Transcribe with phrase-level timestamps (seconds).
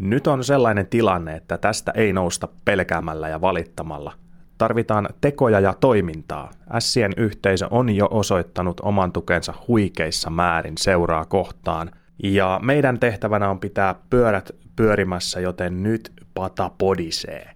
[0.00, 4.12] Nyt on sellainen tilanne, että tästä ei nousta pelkäämällä ja valittamalla.
[4.58, 6.50] Tarvitaan tekoja ja toimintaa.
[6.74, 11.90] Ässien yhteisö on jo osoittanut oman tukensa huikeissa määrin seuraa kohtaan.
[12.22, 17.50] Ja meidän tehtävänä on pitää pyörät pyörimässä, joten nyt pata podisee.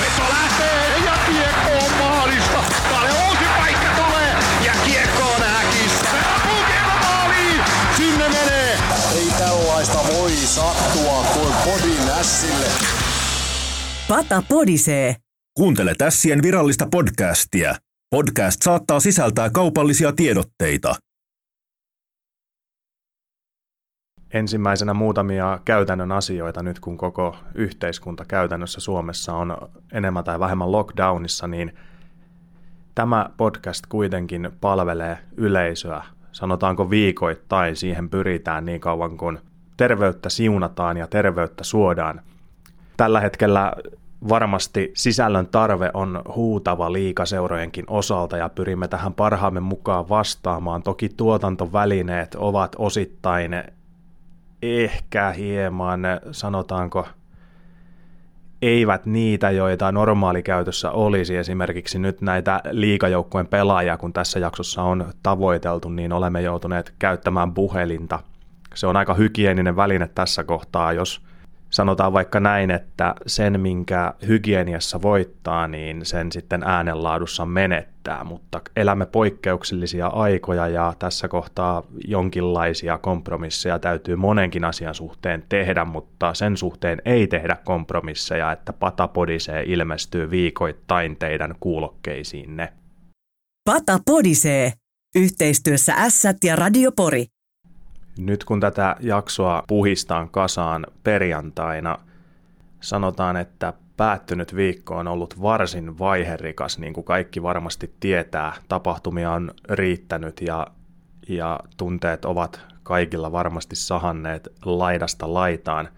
[0.00, 2.64] Veto lähtee ja kiekko on maalista.
[2.90, 4.34] Kalle uusi paikka tulee
[4.66, 6.08] ja kiekko on häkissä.
[7.96, 8.78] Sinne menee.
[9.16, 11.11] Ei tällaista voi sattua
[11.64, 12.66] kuin podin ässille.
[14.08, 15.16] Pata podisee.
[15.56, 17.74] Kuuntele Tässien virallista podcastia.
[18.10, 20.94] Podcast saattaa sisältää kaupallisia tiedotteita.
[24.34, 29.56] Ensimmäisenä muutamia käytännön asioita nyt, kun koko yhteiskunta käytännössä Suomessa on
[29.92, 31.72] enemmän tai vähemmän lockdownissa, niin
[32.94, 39.38] tämä podcast kuitenkin palvelee yleisöä, sanotaanko viikoittain, siihen pyritään niin kauan kuin
[39.82, 42.20] terveyttä siunataan ja terveyttä suodaan.
[42.96, 43.72] Tällä hetkellä
[44.28, 50.82] varmasti sisällön tarve on huutava liikaseurojenkin osalta ja pyrimme tähän parhaamme mukaan vastaamaan.
[50.82, 53.64] Toki tuotantovälineet ovat osittain
[54.62, 56.00] ehkä hieman,
[56.32, 57.08] sanotaanko,
[58.62, 61.36] eivät niitä, joita normaalikäytössä olisi.
[61.36, 68.31] Esimerkiksi nyt näitä liikajoukkueen pelaajia, kun tässä jaksossa on tavoiteltu, niin olemme joutuneet käyttämään puhelinta.
[68.74, 71.22] Se on aika hygieninen väline tässä kohtaa, jos
[71.72, 79.06] sanotaan vaikka näin, että sen, minkä hygieniassa voittaa, niin sen sitten äänenlaadussa menettää, mutta elämme
[79.06, 87.02] poikkeuksellisia aikoja ja tässä kohtaa jonkinlaisia kompromisseja täytyy monenkin asian suhteen tehdä, mutta sen suhteen
[87.04, 92.72] ei tehdä kompromisseja, että Patapodisee ilmestyy viikoittain teidän kuulokkeisiinne.
[93.64, 94.72] Pata podisee.
[95.14, 97.26] Yhteistyössä Ässät ja Radiopori.
[98.18, 101.98] Nyt kun tätä jaksoa puhistaan kasaan perjantaina,
[102.80, 108.52] sanotaan, että päättynyt viikko on ollut varsin vaiherikas, niin kuin kaikki varmasti tietää.
[108.68, 110.66] Tapahtumia on riittänyt ja,
[111.28, 115.88] ja tunteet ovat kaikilla varmasti sahanneet laidasta laitaan.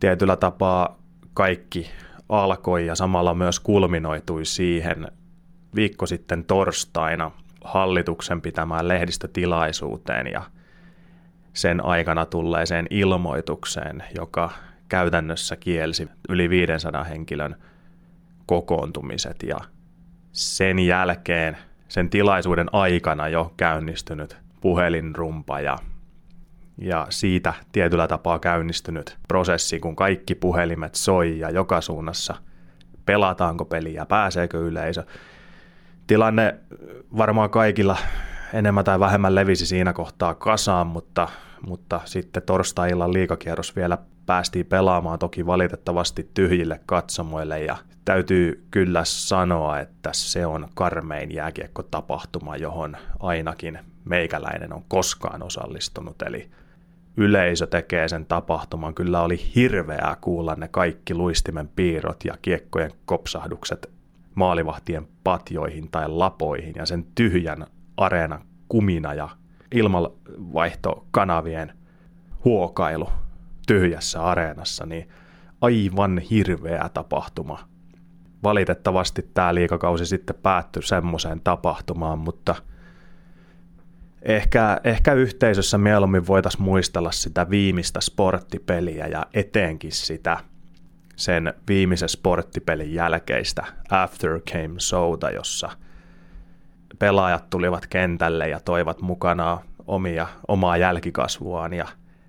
[0.00, 0.98] Tietyllä tapaa
[1.34, 1.90] kaikki
[2.28, 5.08] alkoi ja samalla myös kulminoitui siihen
[5.74, 7.30] viikko sitten torstaina
[7.64, 10.42] hallituksen pitämään lehdistötilaisuuteen ja–
[11.58, 14.50] sen aikana tulleeseen ilmoitukseen, joka
[14.88, 17.56] käytännössä kielsi yli 500 henkilön
[18.46, 19.56] kokoontumiset ja
[20.32, 21.56] sen jälkeen,
[21.88, 25.78] sen tilaisuuden aikana jo käynnistynyt puhelinrumpa ja,
[26.78, 32.34] ja siitä tietyllä tapaa käynnistynyt prosessi, kun kaikki puhelimet soi ja joka suunnassa
[33.06, 35.04] pelataanko peliä, pääseekö yleisö.
[36.06, 36.54] Tilanne
[37.16, 37.96] varmaan kaikilla
[38.52, 41.28] enemmän tai vähemmän levisi siinä kohtaa kasaan, mutta,
[41.66, 49.80] mutta sitten torstai-illan liikakierros vielä päästiin pelaamaan toki valitettavasti tyhjille katsomoille ja täytyy kyllä sanoa,
[49.80, 56.50] että se on karmein jääkiekko-tapahtuma, johon ainakin meikäläinen on koskaan osallistunut, eli
[57.16, 58.94] yleisö tekee sen tapahtuman.
[58.94, 63.90] Kyllä oli hirveää kuulla ne kaikki luistimen piirrot ja kiekkojen kopsahdukset
[64.34, 69.28] maalivahtien patjoihin tai lapoihin ja sen tyhjän areenan kumina ja
[69.74, 71.72] ilmanvaihtokanavien
[72.44, 73.08] huokailu
[73.66, 75.08] tyhjässä areenassa, niin
[75.60, 77.68] aivan hirveä tapahtuma.
[78.42, 82.54] Valitettavasti tämä liikakausi sitten päättyi semmoiseen tapahtumaan, mutta
[84.22, 90.36] ehkä, ehkä yhteisössä mieluummin voitaisiin muistella sitä viimeistä sporttipeliä ja etenkin sitä
[91.16, 95.70] sen viimeisen sporttipelin jälkeistä After Came Soda, jossa–
[96.98, 101.86] pelaajat tulivat kentälle ja toivat mukanaan omia, omaa jälkikasvuaan ja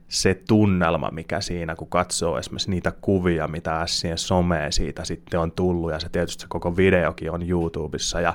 [0.08, 5.52] se tunnelma, mikä siinä, kun katsoo esimerkiksi niitä kuvia, mitä Sien someen siitä sitten on
[5.52, 8.34] tullut, ja se tietysti se koko videokin on YouTubessa ja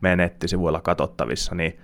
[0.00, 1.78] menettisivuilla katsottavissa, niin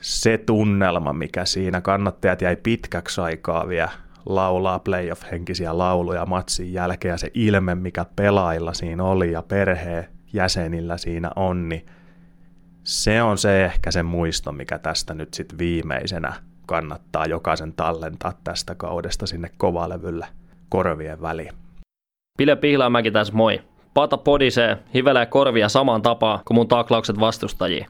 [0.00, 3.90] se tunnelma, mikä siinä kannattajat jäi pitkäksi aikaa vielä
[4.26, 10.96] laulaa playoff-henkisiä lauluja matsin jälkeen, ja se ilme, mikä pelaajilla siinä oli ja perheen jäsenillä
[10.96, 11.86] siinä on, niin
[12.88, 16.32] se on se ehkä se muisto, mikä tästä nyt sitten viimeisenä
[16.66, 20.26] kannattaa jokaisen tallentaa tästä kaudesta sinne kovalevylle
[20.68, 21.52] korvien väliin.
[22.38, 23.62] Pile Pihlaamäki tässä moi.
[23.94, 27.88] Pata podisee, hivelee korvia samaan tapaan kuin mun taklaukset vastustajia.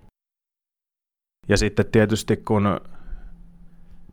[1.49, 2.81] Ja sitten tietysti kun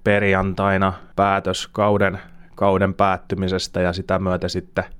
[0.03, 2.19] perjantaina päätös kauden,
[2.55, 4.83] kauden päättymisestä ja sitä myötä sitten–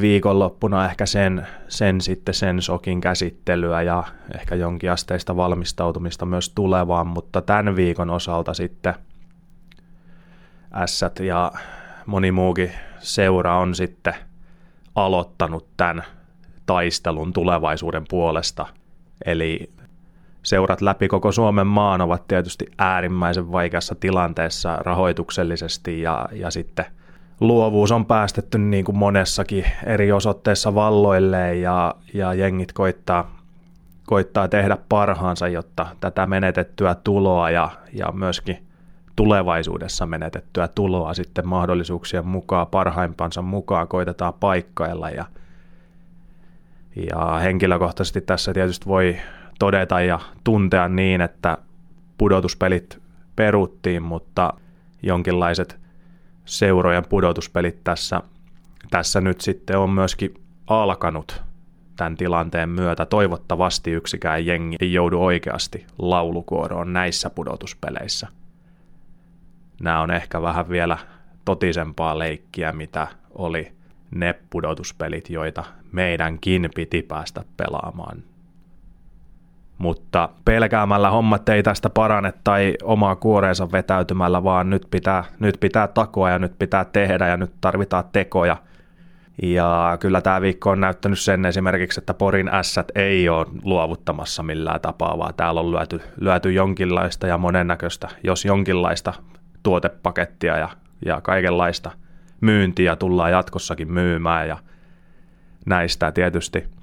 [0.00, 4.04] viikonloppuna ehkä sen, sen sitten sen sokin käsittelyä ja
[4.38, 8.94] ehkä jonkinasteista valmistautumista myös tulevaan, mutta tämän viikon osalta sitten
[10.74, 11.52] Ässät ja
[12.06, 14.14] moni muukin seura on sitten
[14.94, 16.04] aloittanut tämän
[16.66, 18.66] taistelun tulevaisuuden puolesta.
[19.24, 19.70] Eli
[20.42, 26.86] seurat läpi koko Suomen maan ovat tietysti äärimmäisen vaikeassa tilanteessa rahoituksellisesti ja, ja sitten
[27.40, 33.36] luovuus on päästetty niin kuin monessakin eri osoitteessa valloilleen ja, ja jengit koittaa,
[34.06, 38.66] koittaa tehdä parhaansa, jotta tätä menetettyä tuloa ja, ja myöskin
[39.16, 45.24] tulevaisuudessa menetettyä tuloa sitten mahdollisuuksien mukaan, parhaimpansa mukaan koitetaan paikkailla ja,
[47.12, 49.16] ja henkilökohtaisesti tässä tietysti voi
[49.58, 51.58] todeta ja tuntea niin, että
[52.18, 52.98] pudotuspelit
[53.36, 54.52] peruttiin, mutta
[55.02, 55.83] jonkinlaiset
[56.44, 58.22] seurojen pudotuspelit tässä,
[58.90, 60.34] tässä nyt sitten on myöskin
[60.66, 61.42] alkanut
[61.96, 63.06] tämän tilanteen myötä.
[63.06, 68.28] Toivottavasti yksikään jengi ei joudu oikeasti laulukuoroon näissä pudotuspeleissä.
[69.80, 70.98] Nämä on ehkä vähän vielä
[71.44, 73.72] totisempaa leikkiä, mitä oli
[74.10, 78.22] ne pudotuspelit, joita meidänkin piti päästä pelaamaan
[79.78, 85.88] mutta pelkäämällä hommat ei tästä parane tai omaa kuoreensa vetäytymällä, vaan nyt pitää, nyt pitää
[85.88, 88.56] takoa ja nyt pitää tehdä ja nyt tarvitaan tekoja.
[89.42, 94.80] Ja kyllä tämä viikko on näyttänyt sen esimerkiksi, että Porin ässät ei ole luovuttamassa millään
[94.80, 99.12] tapaa, vaan täällä on lyöty, lyöty jonkinlaista ja monennäköistä, jos jonkinlaista
[99.62, 100.68] tuotepakettia ja,
[101.04, 101.90] ja kaikenlaista
[102.40, 104.58] myyntiä tullaan jatkossakin myymään ja
[105.66, 106.64] näistä tietysti–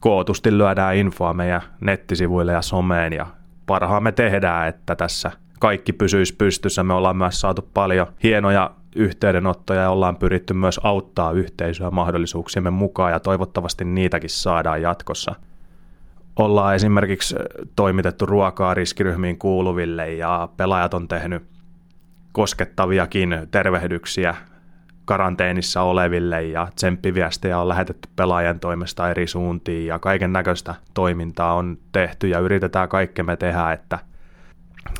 [0.00, 3.26] kootusti lyödään infoa meidän nettisivuille ja someen ja
[3.66, 6.82] parhaamme tehdään, että tässä kaikki pysyisi pystyssä.
[6.82, 13.12] Me ollaan myös saatu paljon hienoja yhteydenottoja ja ollaan pyritty myös auttaa yhteisöä mahdollisuuksiemme mukaan
[13.12, 15.34] ja toivottavasti niitäkin saadaan jatkossa.
[16.36, 17.34] Ollaan esimerkiksi
[17.76, 21.42] toimitettu ruokaa riskiryhmiin kuuluville ja pelaajat on tehnyt
[22.32, 24.34] koskettaviakin tervehdyksiä
[25.10, 31.78] karanteenissa oleville ja tsemppiviestejä on lähetetty pelaajien toimesta eri suuntiin ja kaiken näköistä toimintaa on
[31.92, 33.98] tehty ja yritetään kaikkemme tehdä, että,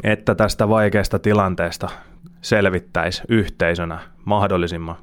[0.03, 1.89] että tästä vaikeasta tilanteesta
[2.41, 4.97] selvittäisi yhteisönä mahdollisimman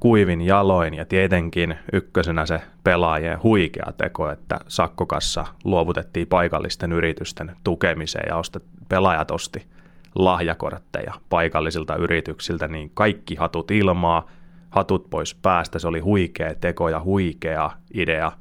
[0.00, 8.26] kuivin jaloin ja tietenkin ykkösenä se pelaajien huikea teko, että sakkokassa luovutettiin paikallisten yritysten tukemiseen
[8.28, 9.66] ja ostet, pelaajat osti
[10.14, 14.26] lahjakortteja paikallisilta yrityksiltä, niin kaikki hatut ilmaa,
[14.70, 15.78] hatut pois päästä.
[15.78, 18.32] Se oli huikea teko ja huikea idea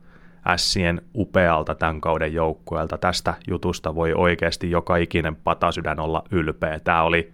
[0.48, 2.98] Ässien upealta tämän kauden joukkueelta.
[2.98, 6.80] Tästä jutusta voi oikeasti joka ikinen patasydän olla ylpeä.
[6.80, 7.34] Tämä oli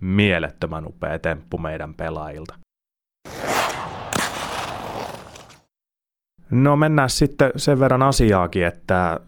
[0.00, 2.54] mielettömän upea temppu meidän pelaajilta.
[6.50, 9.20] No mennään sitten sen verran asiaakin, että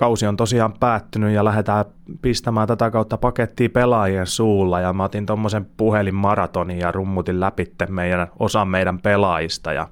[0.00, 1.84] kausi on tosiaan päättynyt ja lähdetään
[2.22, 8.28] pistämään tätä kautta pakettia pelaajien suulla ja mä otin tuommoisen puhelinmaratonin ja rummutin läpi meidän,
[8.38, 9.88] osan meidän pelaajista ja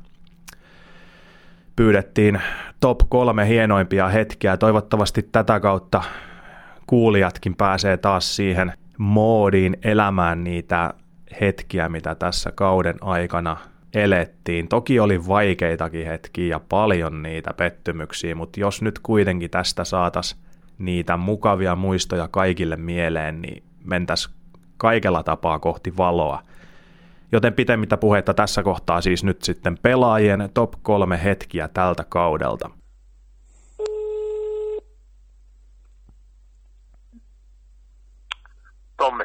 [1.76, 2.40] pyydettiin
[2.80, 4.56] top kolme hienoimpia hetkiä.
[4.56, 6.02] Toivottavasti tätä kautta
[6.86, 10.94] kuulijatkin pääsee taas siihen moodiin elämään niitä
[11.40, 13.56] hetkiä, mitä tässä kauden aikana
[13.94, 14.68] elettiin.
[14.68, 20.42] Toki oli vaikeitakin hetkiä ja paljon niitä pettymyksiä, mutta jos nyt kuitenkin tästä saatas
[20.78, 24.30] niitä mukavia muistoja kaikille mieleen, niin mentäs
[24.76, 26.42] kaikella tapaa kohti valoa.
[27.32, 32.70] Joten pitemmittä puhetta tässä kohtaa siis nyt sitten pelaajien top kolme hetkiä tältä kaudelta.
[38.96, 39.24] Tommi.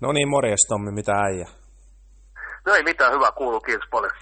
[0.00, 1.48] No niin, morjes Tommi, mitä äijä?
[2.66, 4.12] No ei mitään, hyvä kuuluu, kiitos paljon.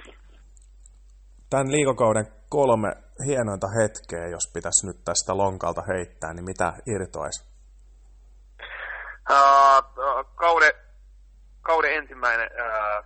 [1.50, 2.92] Tämän liikokauden kolme
[3.26, 7.44] hienointa hetkeä, jos pitäisi nyt tästä lonkalta heittää, niin mitä irtoisi?
[9.30, 10.72] Uh, kauden,
[11.62, 13.04] kauden ensimmäinen uh,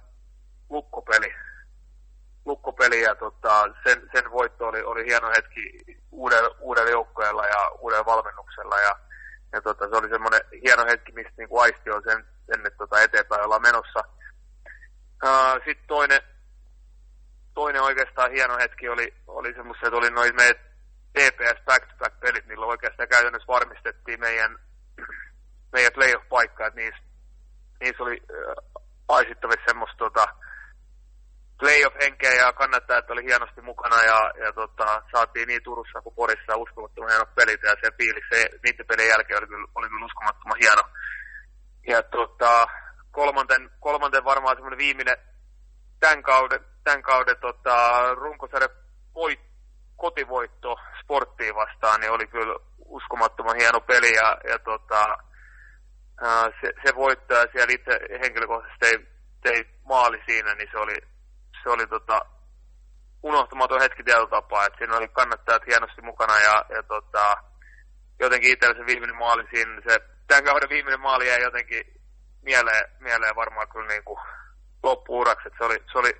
[0.71, 1.35] lukkopeli.
[2.45, 8.07] Lukkopeli ja tota, sen, sen voitto oli, oli hieno hetki uudella, uudella joukkueella ja uudella
[8.07, 8.81] valmennuksella.
[8.81, 8.97] Ja,
[9.53, 13.01] ja tota, se oli semmoinen hieno hetki, mistä niin aisti on sen, sen että tota,
[13.01, 14.05] eteenpäin ollaan menossa–
[15.65, 16.21] Sitten toinen,
[17.55, 20.57] toinen oikeastaan hieno hetki oli, oli semmoista, että oli noin meidän
[21.13, 24.59] TPS back-to-back-pelit, millä oikeastaan käytännössä varmistettiin meidän,
[25.73, 27.03] meidän playoff-paikka, että niissä,
[27.81, 30.27] niissä oli äh, aisittavissa semmoista tota,
[31.59, 37.11] playoff-henkeä ja kannattajat oli hienosti mukana ja, ja tota, saatiin niin Turussa kuin Porissa uskomattoman
[37.11, 40.83] hienot pelit ja se fiilis se, niiden pelin jälkeen oli kyllä, oli uskomattoman hieno.
[41.89, 42.67] Ja tota,
[43.17, 45.17] kolmanten, kolmanten varmaan semmoinen viimeinen
[46.01, 47.75] tämän kauden, tämän kauden tota,
[48.15, 48.71] runkosarjan
[49.15, 49.41] voit,
[49.97, 55.17] kotivoitto sporttiin vastaan, niin oli kyllä uskomattoman hieno peli ja, ja tota,
[56.61, 59.09] se, se voitto ja siellä itse henkilökohtaisesti tein,
[59.43, 60.97] teit maali siinä, niin se oli,
[61.63, 62.21] se oli tota,
[63.23, 67.37] unohtamaton hetki tietyllä tapaa, että siinä oli kannattajat hienosti mukana ja, ja tota,
[68.21, 71.96] jotenkin itsellä se viimeinen maali siinä, se tämän kauden viimeinen maali jäi jotenkin
[72.49, 74.21] mieleen, mieleen varmaan kyllä niin kuin
[74.83, 76.13] loppuuraksi, se oli, se oli,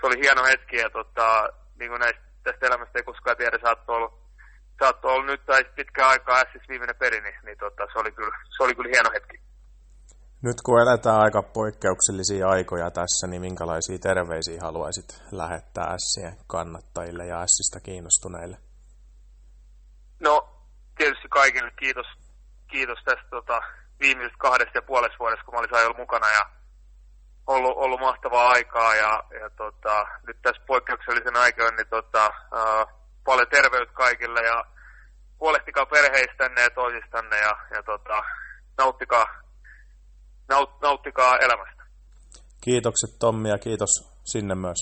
[0.00, 1.26] se oli hieno hetki ja tota,
[1.78, 4.10] niin kuin näistä, tästä elämästä ei koskaan tiedä, saattoi olla,
[4.80, 8.36] saattoi olla nyt tai pitkä aikaa S's viimeinen peli, niin, niin tota, se, oli kyllä,
[8.56, 9.36] se oli kyllä hieno hetki.
[10.42, 17.46] Nyt kun eletään aika poikkeuksellisia aikoja tässä, niin minkälaisia terveisiä haluaisit lähettää Sien kannattajille ja
[17.46, 18.56] Sistä kiinnostuneille?
[20.20, 20.34] No,
[20.98, 22.06] tietysti kaikille kiitos,
[22.70, 23.60] kiitos tästä tota,
[24.02, 26.42] viimeisestä kahdesta ja puolesta vuodesta, kun mä olin ollut mukana ja
[27.46, 32.86] ollut, ollut mahtavaa aikaa ja, ja tota, nyt tässä poikkeuksellisen aikoina niin tota, ää,
[33.24, 34.64] paljon terveyttä kaikille ja
[35.40, 38.22] huolehtikaa perheistänne ja toisistanne ja, ja tota,
[38.78, 39.26] nauttikaa,
[40.48, 41.82] naut, nauttikaa elämästä.
[42.64, 43.90] Kiitokset Tommi ja kiitos
[44.24, 44.78] sinne myös.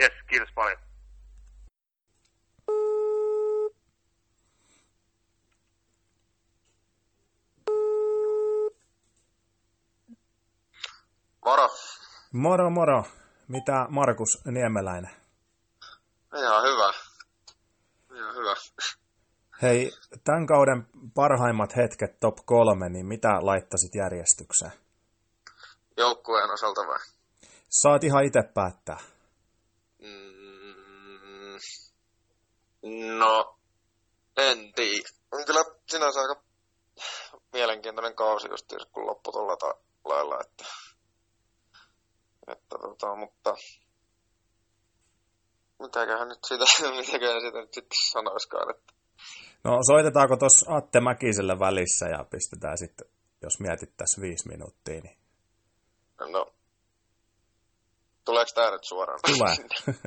[0.00, 0.78] Yes, kiitos paljon.
[11.44, 11.68] Moro.
[12.32, 13.04] Moro moro.
[13.48, 15.10] Mitä Markus Niemeläinen?
[16.38, 16.92] Ihan hyvä.
[18.16, 18.54] Ihan hyvä.
[19.62, 19.90] Hei,
[20.24, 24.72] tämän kauden parhaimmat hetket top kolme, niin mitä laittasit järjestykseen?
[25.96, 26.98] Joukkueen osalta vai?
[27.68, 28.98] Saat ihan itse päättää.
[29.98, 31.58] Mm,
[33.18, 33.58] no,
[34.36, 35.08] en tiedä.
[35.32, 36.42] On kyllä sinänsä aika
[37.52, 40.64] mielenkiintoinen kausi just kun loppu tuolla lailla, että,
[42.52, 43.54] että tota, mutta
[45.78, 46.64] mitäköhän nyt siitä,
[47.00, 48.92] mitäköhän siitä nyt sitten sanoiskaan, että
[49.64, 53.06] No soitetaanko tuossa Atte Mäkiselle välissä ja pistetään sitten,
[53.42, 55.16] jos mietittäisiin viisi minuuttia, niin
[56.30, 56.52] no,
[58.24, 59.20] tuleeko tämä nyt suoraan?
[59.26, 59.56] tulee.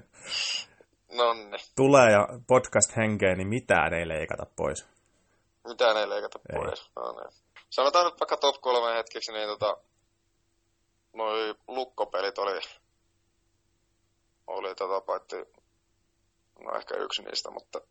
[1.18, 1.58] Nonni.
[1.76, 4.86] tulee ja podcast henkeä, niin mitään ei leikata pois.
[5.68, 6.60] Mitään ei leikata Ei.
[6.60, 6.92] pois.
[6.96, 7.34] No, niin.
[7.70, 9.78] Sanotaan nyt vaikka top kolme hetkeksi, niin tota,
[11.16, 12.60] noi lukkopelit oli,
[14.48, 15.36] oli tota, paitsi,
[16.60, 17.82] no ehkä yksi niistä, mutta,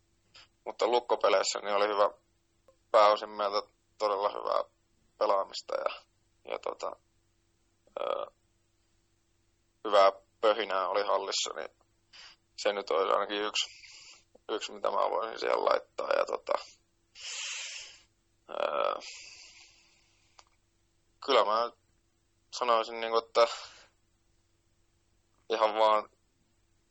[0.64, 2.10] mutta lukkopeleissä niin oli hyvä,
[2.90, 3.62] pääosin meiltä
[3.98, 4.64] todella hyvää
[5.18, 6.02] pelaamista ja,
[6.50, 6.96] ja tota,
[8.00, 8.26] ö,
[9.84, 11.68] hyvää pöhinää oli hallissa, niin
[12.56, 13.66] se nyt olisi ainakin yksi,
[14.48, 16.08] yksi mitä mä voisin siellä laittaa.
[16.18, 16.52] Ja tota,
[18.50, 18.94] Öö,
[21.26, 21.70] kyllä mä
[22.58, 23.46] sanoisin, niin kuin, että
[25.48, 26.08] ihan vaan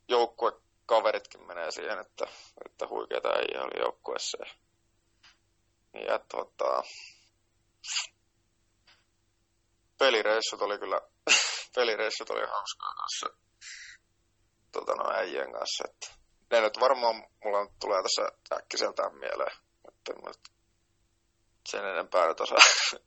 [0.08, 2.28] joukkuekaveritkin menee siihen, että,
[2.66, 4.38] että huikeita ei oli joukkueessa.
[4.44, 6.84] Ja, ja tota,
[9.98, 11.02] pelireissut oli kyllä,
[11.76, 13.28] pelireissut oli hauskaa kanssa
[14.72, 15.84] tota, no, äijien kanssa.
[15.90, 16.08] Että,
[16.52, 18.22] ne nyt varmaan mulla nyt tulee tässä
[18.58, 20.14] äkkiseltään mieleen, että
[21.70, 22.58] sen enempää nyt osaa,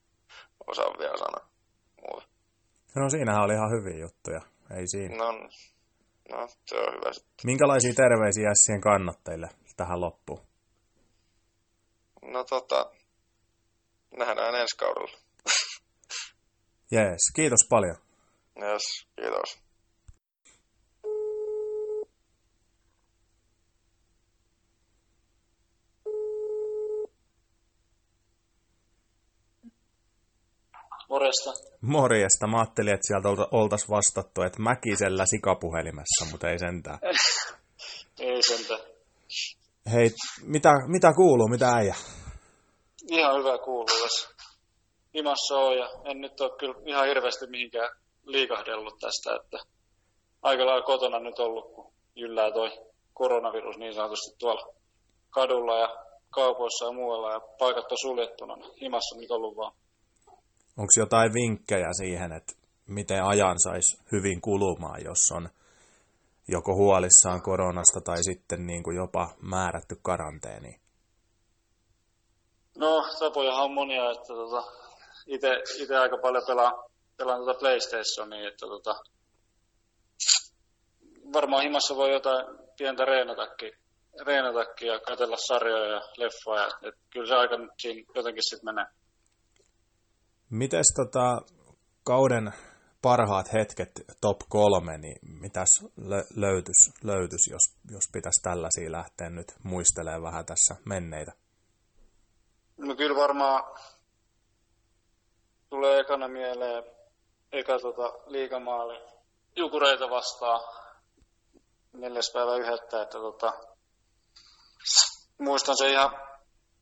[0.70, 1.48] osaa vielä sanoa
[2.00, 2.35] muuta.
[2.96, 4.40] No siinähän oli ihan hyviä juttuja,
[4.76, 5.16] ei siinä.
[5.16, 5.32] No,
[6.30, 7.34] no se on hyvä sitten.
[7.44, 10.40] Minkälaisia terveisiä Sien kannattajille tähän loppuun?
[12.22, 12.90] No tota,
[14.16, 15.18] nähdään ensi kaudella.
[16.92, 17.96] Jees, kiitos paljon.
[18.62, 18.82] Yes,
[19.16, 19.65] kiitos.
[31.16, 31.50] Morjesta.
[31.80, 36.98] Morjesta, mä ajattelin, että sieltä oltaisiin vastattu, että Mäkisellä sikapuhelimessa, mutta ei sentään.
[38.28, 38.80] Ei sentään.
[39.92, 40.10] Hei,
[40.42, 41.94] mitä, mitä kuuluu, mitä äijä?
[43.10, 44.28] Ihan hyvä kuuluu tässä.
[45.14, 47.90] Himassa on ja en nyt ole kyllä ihan hirveästi mihinkään
[48.24, 49.58] liikahdellut tästä, että
[50.42, 52.70] aika lailla kotona nyt ollut, kun jyllää toi
[53.14, 54.74] koronavirus niin sanotusti tuolla
[55.30, 55.88] kadulla ja
[56.30, 58.56] kaupoissa ja muualla ja paikat on suljettuna.
[58.56, 59.72] niin Himassa nyt ollut vaan.
[60.76, 62.52] Onko jotain vinkkejä siihen, että
[62.86, 65.48] miten ajan saisi hyvin kulumaan, jos on
[66.48, 70.80] joko huolissaan koronasta tai sitten niin kuin jopa määrätty karanteeni?
[72.78, 74.72] No, tapojahan on monia, että tota,
[75.26, 76.72] itse aika paljon pelaan,
[77.16, 78.94] pelaan tota PlayStationia, että tota,
[81.32, 82.46] varmaan himassa voi jotain
[82.78, 83.72] pientä reenatakin,
[84.26, 88.86] reenatakin ja katsella sarjoja ja leffoja, että kyllä se aika nyt siinä jotenkin sitten menee.
[90.50, 91.42] Mites tota,
[92.04, 92.52] kauden
[93.02, 95.68] parhaat hetket top kolme, niin mitäs
[96.00, 101.32] lö- löytys, löytys jos, jos pitäisi tällaisia lähteä nyt muistelemaan vähän tässä menneitä?
[102.78, 103.64] No kyllä varmaan
[105.70, 106.84] tulee ekana mieleen
[107.52, 109.00] eka tota, liigamaali
[109.56, 110.60] Jukureita vastaan
[111.92, 113.52] neljäs päivä yhdettä, että tota,
[115.38, 116.10] muistan se ihan,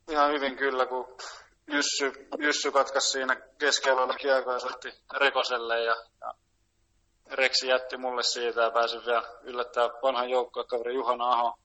[0.09, 1.17] ihan hyvin kyllä, kun
[1.67, 6.35] Jyssy, Jyssy katkaisi siinä keskellä kiekkoa ja soitti Rekoselle ja, ja
[7.31, 11.59] Reksi jätti mulle siitä ja pääsin vielä yllättää vanhan joukkuekaveri Juhana Aho,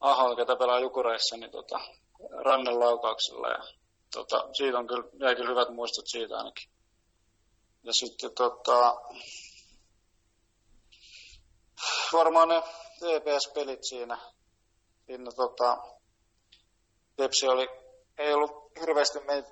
[0.00, 1.80] Aho, ketä pelaa Jukureissa, niin tota,
[2.44, 3.48] rannen laukauksella.
[3.48, 3.64] Ja,
[4.14, 6.70] tota, siitä on kyllä, jäi kyllä hyvät muistot siitä ainakin.
[7.82, 8.94] Ja sitten tota,
[12.12, 12.62] varmaan ne
[12.96, 14.18] TPS-pelit siinä.
[15.06, 15.78] siinä tota,
[17.16, 17.68] Tepsi oli,
[18.18, 19.48] ei ollut hirveästi meitä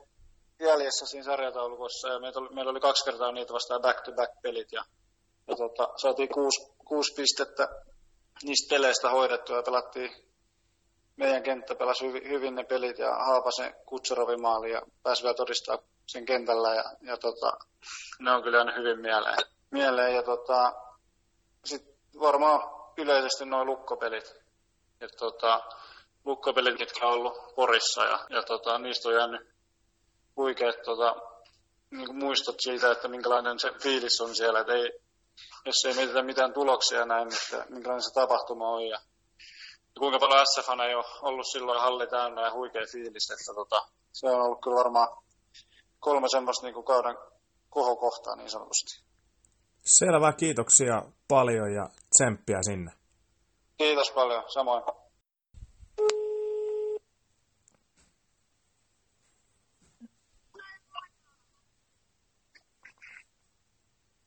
[0.61, 4.85] jäljessä siinä sarjataulukossa ja meillä oli, meillä oli kaksi kertaa niitä vastaan back-to-back-pelit ja,
[5.49, 7.69] ja tota, saatiin kuusi, kuusi pistettä
[8.43, 10.11] niistä peleistä hoidettua ja pelattiin
[11.17, 15.79] meidän kenttä pelasi hyvin, hyvin ne pelit ja Haapasen Kutsurovin maali ja pääsi vielä todistaa
[16.07, 17.53] sen kentällä ja, ja tota,
[18.19, 19.39] ne on kyllä aina hyvin mieleen.
[19.71, 20.73] mieleen ja tota,
[21.65, 22.61] sitten varmaan
[22.97, 24.35] yleisesti nuo lukkopelit.
[25.01, 25.61] Et tota,
[26.25, 29.47] lukkopelit, mitkä on ollut Porissa ja, ja tota, niistä on jäänyt
[30.37, 31.15] huikeat tota,
[31.91, 34.61] niin muistot siitä, että minkälainen se fiilis on siellä.
[34.61, 34.93] Et ei,
[35.65, 38.99] jos ei mietitä mitään tuloksia näin, että minkälainen se tapahtuma on ja
[39.99, 44.27] kuinka paljon SF ei ole ollut silloin halli täynnä ja huikea fiilis, että tota, se
[44.27, 45.09] on ollut kyllä varmaan
[46.01, 47.17] kolme semmoista niin kuin kauden
[47.71, 49.05] kohokohtaa niin sanotusti.
[49.85, 52.93] Selvä, kiitoksia paljon ja tsemppiä sinne.
[53.79, 54.83] Kiitos paljon, samoin.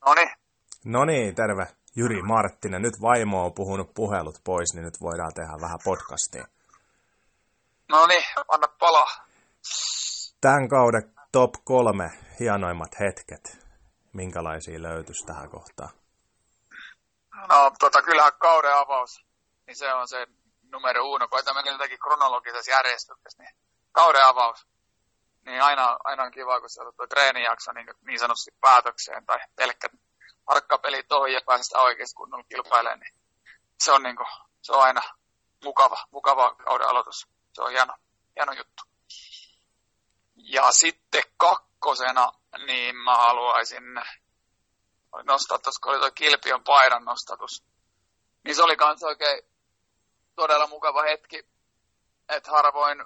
[0.07, 0.31] No niin,
[0.85, 1.67] No niin, terve.
[1.95, 2.81] Jyri Marttinen.
[2.81, 6.47] Nyt vaimo on puhunut puhelut pois, niin nyt voidaan tehdä vähän podcastia.
[7.89, 9.25] no niin, anna palaa.
[10.41, 13.67] Tämän kauden top kolme hienoimmat hetket.
[14.13, 15.89] Minkälaisia löytyisi tähän kohtaan?
[17.49, 19.25] No tota, kyllähän kauden avaus,
[19.67, 20.27] niin se on se
[20.71, 21.27] numero uno.
[21.53, 23.55] Mennä jotenkin kronologisessa järjestyksessä, niin
[23.91, 24.67] kauden avaus.
[25.47, 29.89] Niin aina, aina on kiva, kun on tuo treenijakso niin, niin sanotusti päätökseen tai pelkkä
[30.47, 33.13] harkkapeli ohi ja päästä oikeasti kunnolla kilpailemaan, niin
[33.83, 34.27] se on, niin kuin,
[34.62, 35.01] se on aina
[35.63, 37.27] mukava, mukava kauden aloitus.
[37.53, 37.93] Se on hieno,
[38.36, 38.83] hieno juttu.
[40.36, 42.31] Ja sitten kakkosena,
[42.65, 43.83] niin mä haluaisin
[45.23, 47.63] nostaa tuossa, kun oli tuo Kilpion paidan nostatus.
[48.43, 49.43] Niin se oli kans oikein
[50.36, 51.45] todella mukava hetki,
[52.29, 53.05] että harvoin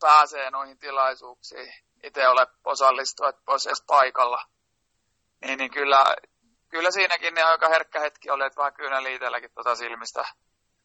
[0.00, 1.72] pääsee noihin tilaisuuksiin.
[2.02, 4.42] Itse ole osallistua, että olisi edes paikalla.
[5.44, 6.14] Niin, niin kyllä,
[6.68, 10.24] kyllä siinäkin niin aika herkkä hetki oli, että vähän kyynä itselläkin tuota silmistä,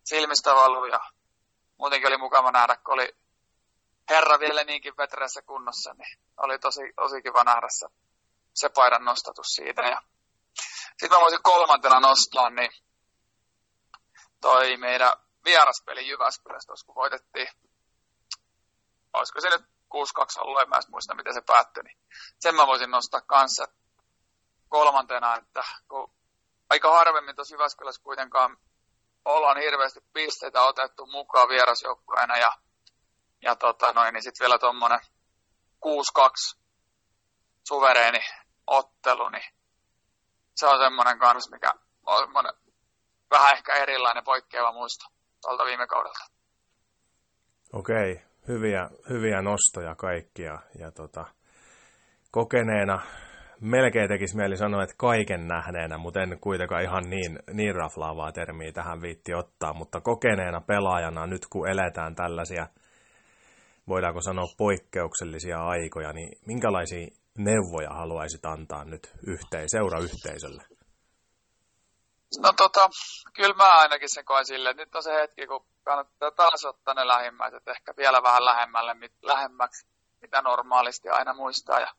[0.04, 0.86] silmistä valuu.
[0.86, 1.00] Ja
[1.78, 3.16] muutenkin oli mukava nähdä, kun oli
[4.10, 7.88] herra vielä niinkin vetreässä kunnossa, niin oli tosi, tosi kiva nähdä se,
[8.54, 9.82] se paidan nostatus siitä.
[9.82, 10.02] Ja
[10.90, 12.72] sitten mä voisin kolmantena nostaa, niin
[14.42, 15.12] toi meidän
[15.46, 17.48] vieraspeli Jyväskylässä tuossa, kun voitettiin,
[19.14, 21.98] olisiko se nyt 6-2 ollut, en mä muista miten se päättyi, niin
[22.40, 23.68] sen mä voisin nostaa kanssa
[24.70, 26.12] kolmantena, että kun
[26.70, 28.58] aika harvemmin tuossa Jyväskylässä kuitenkaan
[29.26, 32.52] ollaan hirveästi pisteitä otettu mukaan vierasjoukkueena ja,
[33.42, 35.00] ja tota noin, niin sitten vielä tuommoinen
[35.86, 36.60] 6-2
[37.68, 38.20] suvereeni
[38.68, 39.54] ottelu, niin
[40.56, 41.74] se on semmoinen kans, mikä
[42.06, 42.54] on semmoinen
[43.32, 45.06] vähän ehkä erilainen poikkeava muisto
[45.42, 46.20] tuolta viime kaudelta.
[47.74, 50.60] Okei, hyviä, hyviä nostoja kaikkia.
[50.80, 51.26] Ja tota,
[52.32, 53.02] kokeneena
[53.62, 58.72] melkein tekisi mieli sanoa, että kaiken nähneenä, mutta en kuitenkaan ihan niin, niin raflaavaa termiä
[58.72, 62.68] tähän viitti ottaa, mutta kokeneena pelaajana nyt kun eletään tällaisia,
[63.88, 70.71] voidaanko sanoa poikkeuksellisia aikoja, niin minkälaisia neuvoja haluaisit antaa nyt yhteen, seurayhteisölle?
[72.40, 72.90] No tota,
[73.34, 77.08] kyllä mä ainakin sen koen silleen, nyt on se hetki, kun kannattaa taas ottaa ne
[77.08, 79.88] lähimmäiset ehkä vielä vähän lähemmälle, lähemmäksi,
[80.22, 81.80] mitä normaalisti aina muistaa.
[81.80, 81.94] Ja,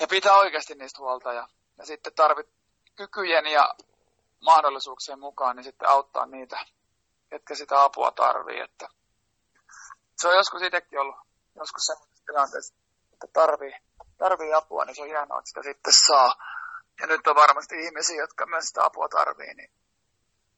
[0.00, 1.32] ja pitää oikeasti niistä huolta.
[1.32, 2.48] Ja, ja sitten tarvit
[2.96, 3.74] kykyjen ja
[4.40, 6.66] mahdollisuuksien mukaan, niin sitten auttaa niitä,
[7.30, 8.60] ketkä sitä apua tarvii.
[8.60, 8.88] Että
[10.16, 11.16] se on joskus itsekin ollut
[11.56, 12.74] joskus sellaisessa tilanteessa,
[13.12, 13.72] että tarvii,
[14.18, 16.34] tarvii apua, niin se on hienoa, että sitä sitten saa.
[17.00, 19.70] Ja nyt on varmasti ihmisiä, jotka myös sitä apua tarvii, niin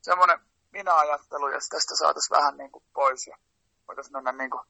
[0.02, 0.40] semmoinen
[0.72, 3.36] minä-ajattelu, jos tästä saataisiin vähän niin kuin pois ja
[3.88, 4.62] voitaisiin mennä niin kuin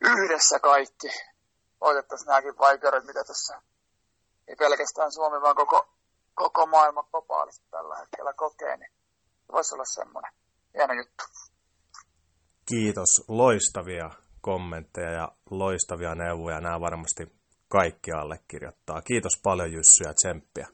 [0.00, 1.08] yhdessä kaikki.
[1.80, 3.62] Otettaisiin nämäkin vaikeudet, mitä tässä
[4.48, 5.88] ei pelkästään Suomi, vaan koko,
[6.34, 8.92] koko maailma globaalisti tällä hetkellä kokee, niin
[9.52, 10.32] voisi olla semmoinen
[10.74, 11.24] hieno juttu.
[12.66, 16.60] Kiitos, loistavia kommentteja ja loistavia neuvoja.
[16.60, 17.37] Nämä varmasti
[17.68, 19.02] kaikki allekirjoittaa.
[19.02, 20.66] Kiitos paljon Jyssy ja tsemppiä.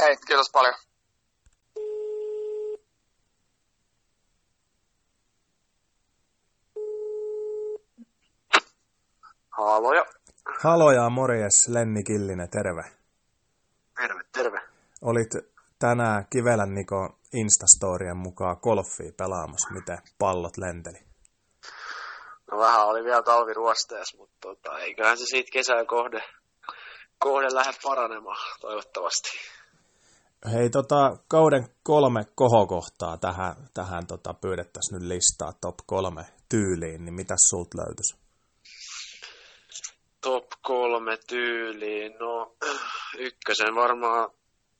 [0.00, 0.74] Hei, kiitos paljon.
[9.50, 10.04] Haloja.
[10.62, 12.82] Haloja, morjes, Lenni Killinen, terve.
[13.96, 14.60] Terve, terve.
[15.02, 15.30] Olit
[15.78, 19.74] tänään Kivelän Niko Instastorien mukaan golfia pelaamassa.
[19.74, 21.13] Miten pallot lenteli?
[22.50, 26.22] No vähän oli vielä talviruosteessa, mutta tota, eiköhän se siitä kesän kohde,
[27.18, 29.30] kohde lähde paranemaan, toivottavasti.
[30.52, 37.14] Hei, tota, kauden kolme kohokohtaa tähän, tähän tota, pyydettäisiin nyt listaa top kolme tyyliin, niin
[37.14, 38.16] mitä sulta löytyisi?
[40.20, 42.56] Top kolme tyyliin, no
[43.28, 44.30] ykkösen varmaan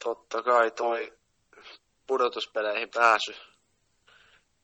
[0.04, 1.12] totta kai toi
[2.06, 3.34] pudotuspeleihin pääsy,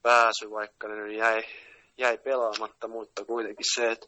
[0.03, 1.43] pääsy vaikka ne nyt jäi,
[2.01, 4.07] jäi pelaamatta, mutta kuitenkin se, että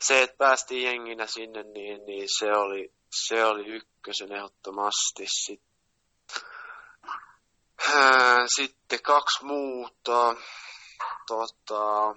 [0.00, 2.92] se, että päästiin jenginä sinne, niin, niin se, oli,
[3.26, 5.26] se oli ykkösen ehdottomasti.
[5.26, 5.68] Sitten,
[8.56, 10.36] sitten kaksi muuta.
[11.26, 12.14] Tota,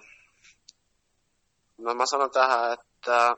[1.78, 3.36] no mä sanon tähän, että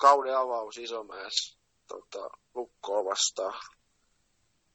[0.00, 3.60] kauden avaus Isomäessä tota, lukkoa vastaan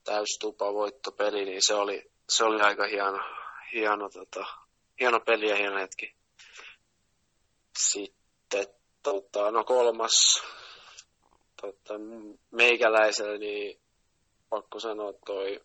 [0.04, 3.18] täystupa voittopeli, niin se oli, se oli aika hieno,
[3.72, 4.44] hieno, tota,
[5.00, 6.14] hieno peli ja hieno hetki.
[7.78, 8.66] Sitten
[9.02, 10.42] tota, no kolmas
[11.60, 11.94] tota,
[12.50, 13.80] meikäläisellä, niin
[14.48, 15.60] pakko sanoa toi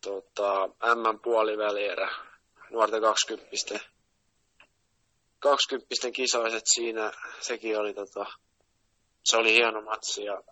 [0.00, 2.14] tota, M-puolivälierä,
[2.70, 3.50] nuorten 20
[5.38, 8.26] 20 kisoiset siinä, sekin oli tota,
[9.24, 10.42] se oli hieno matsi ja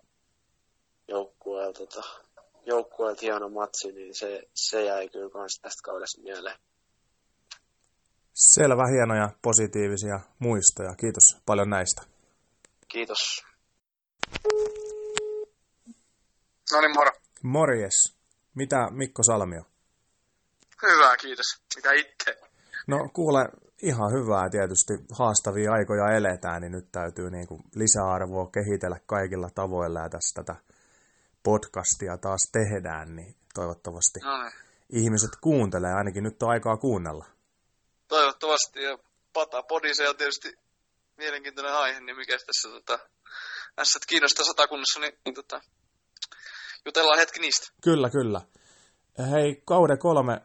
[1.07, 2.09] joukkueelta tota,
[2.65, 6.59] joukkueelta hieno matsi, niin se, se jäi kyllä myös tästä kaudesta mieleen.
[8.39, 10.95] Selvä, hienoja positiivisia muistoja.
[10.95, 12.01] Kiitos paljon näistä.
[12.87, 13.45] Kiitos.
[16.73, 17.11] No niin, moro.
[17.43, 18.17] Morjes.
[18.55, 19.61] Mitä Mikko Salmio?
[20.81, 21.45] Hyvä, kiitos.
[21.75, 22.39] Mitä itse?
[22.87, 23.45] No kuule,
[23.81, 24.93] ihan hyvää tietysti.
[25.19, 30.55] Haastavia aikoja eletään, niin nyt täytyy niin kuin lisäarvoa kehitellä kaikilla tavoilla ja tässä tätä
[31.43, 34.51] podcastia taas tehdään, niin toivottavasti No niin.
[34.89, 37.25] ihmiset kuuntelee, ainakin nyt on aikaa kuunnella.
[38.09, 38.97] Toivottavasti ja
[39.33, 40.49] pata podise on tietysti
[41.17, 42.99] mielenkiintoinen aihe, niin mikä tässä tota,
[43.79, 45.61] ässät kiinnostaa satakunnassa, niin, niin tota,
[46.85, 47.67] jutellaan hetki niistä.
[47.83, 48.41] Kyllä, kyllä.
[49.31, 50.41] Hei, kauden kolme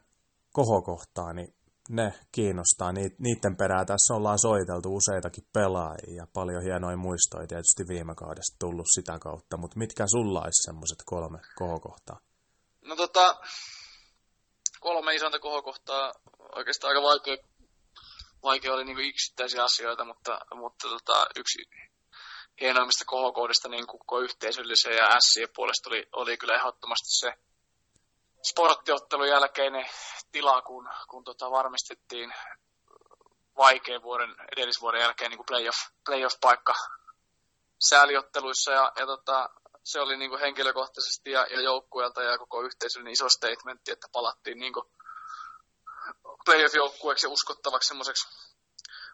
[0.53, 1.55] kohokohtaa, niin
[1.89, 2.93] ne kiinnostaa.
[2.93, 8.87] Niiden perää tässä ollaan soiteltu useitakin pelaajia ja paljon hienoja muistoja tietysti viime kaudesta tullut
[8.95, 12.19] sitä kautta, mutta mitkä sulla olisi semmoiset kolme kohokohtaa?
[12.83, 13.37] No tota,
[14.81, 16.13] kolme isonta kohokohtaa,
[16.57, 17.37] oikeastaan aika vaikea,
[18.45, 21.59] vaikea oli niin yksittäisiä asioita, mutta, mutta tota, yksi
[22.61, 27.33] hienoimmista kohokohdista niin koko yhteisöllisen ja Sien puolesta oli, oli kyllä ehdottomasti se
[28.51, 29.87] sporttiottelun jälkeinen
[30.33, 32.35] tila, kun, kun tota varmistettiin
[33.57, 36.75] vaikean vuoden, edellisvuoden jälkeen niin kuin playoff, playoff-paikka
[37.89, 38.73] sääliotteluissa.
[38.73, 39.51] Ja, ja tota,
[39.85, 44.59] se oli niin kuin henkilökohtaisesti ja, ja joukkueelta ja koko yhteisöllinen iso statementti, että palattiin
[44.59, 44.87] niin kuin
[46.45, 48.29] playoff-joukkueeksi uskottavaksi semmoiseksi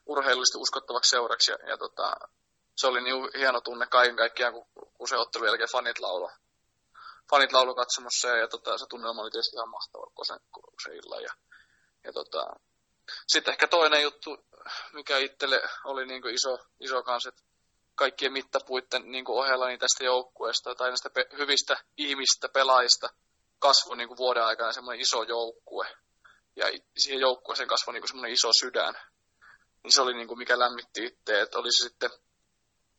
[0.06, 2.16] urheilullisesti uskottavaksi seuraksi ja, ja tota,
[2.76, 6.30] se oli niin hieno tunne kaiken kaikkiaan, kun, kun se ottelu jälkeen fanit lauloi
[7.30, 10.72] fanit laulu katsomassa ja, ja tota, se tunnelma oli tietysti ihan mahtava koko sen, koko
[10.82, 11.22] sen illan.
[11.22, 11.32] Ja,
[12.04, 12.46] ja tota,
[13.26, 14.46] sitten ehkä toinen juttu,
[14.92, 17.42] mikä itselle oli niin kuin iso, iso kanssa, että
[17.94, 23.08] kaikkien mittapuitten niin kuin ohella niin tästä joukkueesta tai näistä pe- hyvistä ihmistä, pelaajista
[23.58, 25.86] kasvoi niin kuin vuoden aikana semmoinen iso joukkue.
[26.56, 26.66] Ja
[26.98, 28.94] siihen joukkueeseen kasvoi niin semmoinen iso sydän.
[29.82, 32.10] Niin se oli niin kuin mikä lämmitti itse, että oli se sitten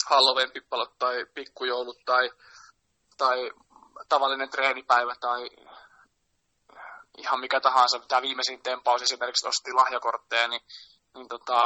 [0.10, 2.32] Halloween pippalot tai pikkujoulut tai,
[3.18, 3.52] tai
[4.10, 5.50] tavallinen treenipäivä tai
[7.18, 10.62] ihan mikä tahansa, tämä viimeisin tempaus esimerkiksi osti lahjakortteja, niin,
[11.16, 11.62] niin tota,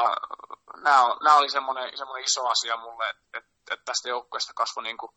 [0.78, 5.12] nämä, oli semmoinen, semmoinen iso asia mulle, että, että, että tästä joukkueesta kasvoi niin kuin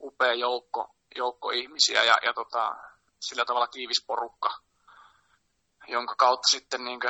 [0.00, 2.74] upea joukko, joukko ihmisiä ja, ja tota,
[3.20, 4.50] sillä tavalla tiivis porukka,
[5.88, 7.00] jonka kautta sitten niin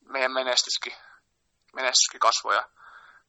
[0.00, 0.92] meidän menestyskin,
[1.74, 2.54] menestyskin kasvoi.
[2.54, 2.68] Ja,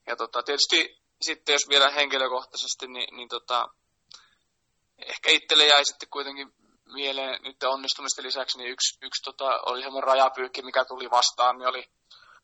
[0.08, 3.70] ja tota, tietysti sitten jos vielä henkilökohtaisesti, niin, niin tota,
[4.98, 6.54] ehkä itselle jäi sitten kuitenkin
[6.86, 11.68] mieleen nyt onnistumisten lisäksi, niin yksi, yksi tota, oli semmoinen rajapyykki, mikä tuli vastaan, niin
[11.68, 11.90] oli,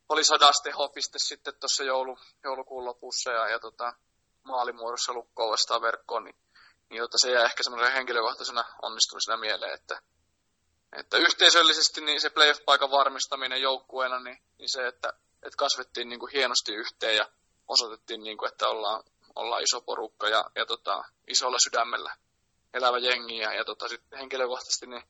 [0.10, 3.94] oli sadastehopiste sitten tuossa joulu, joulukuun lopussa ja, ja tota,
[4.44, 6.36] maalimuodossa lukkoon vastaan verkkoon, niin,
[6.90, 10.02] niin tota, se jää ehkä semmoinen henkilökohtaisena onnistumisena mieleen, että,
[11.00, 15.14] että yhteisöllisesti niin se playoff-paikan varmistaminen joukkueena, niin, niin se, että,
[15.46, 17.30] että kasvettiin niin kuin hienosti yhteen ja
[17.68, 19.04] osoitettiin, niin kuin, että ollaan,
[19.36, 22.16] olla iso porukka ja, ja tota, isolla sydämellä
[22.74, 23.38] elävä jengi.
[23.38, 25.04] Ja, ja tota, sit henkilökohtaisesti niin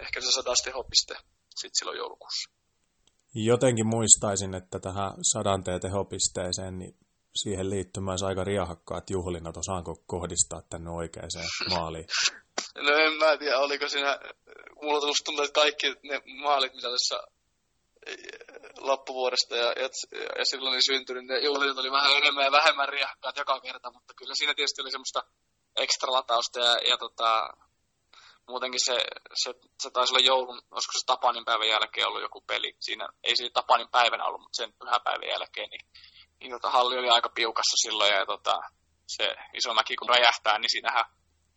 [0.00, 1.14] ehkä se sadas tehopiste
[1.60, 2.50] sit silloin joulukuussa.
[3.34, 6.96] Jotenkin muistaisin, että tähän sadanteen tehopisteeseen, niin
[7.42, 9.56] siihen liittyy myös aika riahakkaat juhlinnat.
[9.56, 11.30] Osaanko kohdistaa tänne oikeaan
[11.70, 12.06] maaliin?
[12.74, 14.18] No en mä tiedä, oliko siinä,
[14.82, 17.20] mulla tuntuu, että kaikki ne maalit, mitä tässä
[18.78, 19.88] loppuvuodesta ja, ja,
[20.38, 24.14] ja silloin niin syntynyt, ne juhlit oli vähän enemmän ja vähemmän riahkaat joka kerta, mutta
[24.14, 25.22] kyllä siinä tietysti oli semmoista
[25.76, 27.50] ekstra latausta ja, ja tota,
[28.48, 28.96] muutenkin se,
[29.34, 32.76] se, se taisi olla joulun, olisiko se Tapanin päivän jälkeen ollut joku peli.
[32.80, 35.86] Siinä ei se Tapanin päivänä ollut, mutta sen pyhäpäivän jälkeen, niin,
[36.40, 38.54] niin tota, halli oli aika piukassa silloin ja tota,
[39.06, 41.04] se iso mäki kun räjähtää, niin siinähän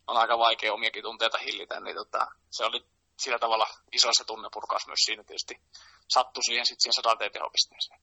[0.06, 2.84] on aika vaikea omiakin tunteita hillitä, niin tota, se oli
[3.18, 5.54] sillä tavalla iso se tunnepurkaus myös siinä tietysti
[6.08, 8.00] sattui siihen sitten siihen sadanteen tehopisteeseen.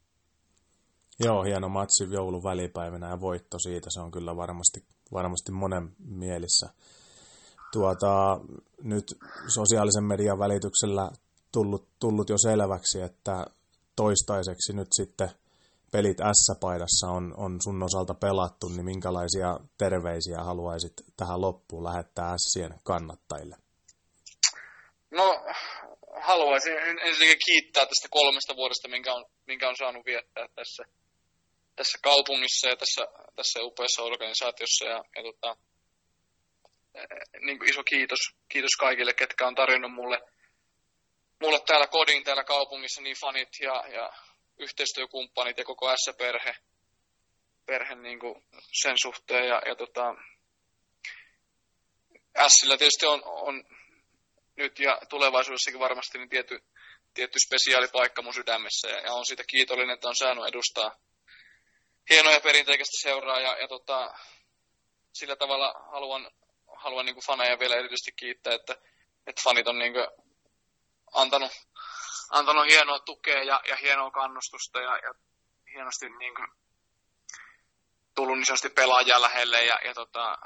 [1.20, 6.70] Joo, hieno matsi joulun välipäivänä ja voitto siitä, se on kyllä varmasti, varmasti monen mielissä.
[7.74, 8.40] Tuota,
[8.84, 9.06] nyt
[9.48, 11.12] sosiaalisen median välityksellä
[11.52, 13.46] tullut, tullut jo selväksi, että
[13.96, 15.30] toistaiseksi nyt sitten
[15.92, 22.74] pelit S-paidassa on, on sun osalta pelattu, niin minkälaisia terveisiä haluaisit tähän loppuun lähettää Sien
[22.84, 23.56] kannattajille?
[25.12, 25.26] No,
[26.22, 26.78] haluaisin
[27.08, 30.84] ensinnäkin kiittää tästä kolmesta vuodesta, minkä on, minkä on saanut viettää tässä,
[31.76, 33.02] tässä kaupungissa ja tässä,
[33.36, 34.86] tässä upeassa organisaatiossa.
[34.86, 35.58] Ja, ja tota,
[37.40, 40.22] niin kuin iso kiitos, kiitos kaikille, ketkä on tarjonnut mulle,
[41.42, 44.14] mulle täällä kodin, täällä kaupungissa, niin fanit ja, ja
[44.62, 46.56] yhteistyökumppanit ja koko S-perhe
[47.66, 48.44] perhe niin kuin
[48.82, 49.48] sen suhteen.
[49.48, 50.16] Ja, ja tota,
[52.48, 53.64] Sillä tietysti on, on
[54.56, 56.64] nyt ja tulevaisuudessakin varmasti niin tietty,
[57.14, 60.96] tietty spesiaalipaikka mun sydämessä ja, ja on siitä kiitollinen, että on saanut edustaa
[62.10, 64.14] hienoja perinteikästä seuraa ja, ja tota,
[65.14, 66.32] sillä tavalla haluan,
[66.76, 68.74] haluan niin faneja vielä erityisesti kiittää, että,
[69.28, 69.94] että fanit on niin
[71.14, 71.52] antanut,
[72.32, 75.14] antanut hienoa tukea ja, ja hienoa kannustusta ja, ja
[75.74, 76.48] hienosti niin kuin
[78.16, 80.38] tullut niin sanotusti pelaajia lähelle ja, ja tota,